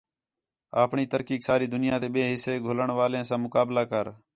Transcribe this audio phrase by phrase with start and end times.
[0.83, 4.05] اَپݨی ترقیک ساری دُنیا تے ٻئے حِصّہ گھولݨ والیں ساں مقابلہ کر۔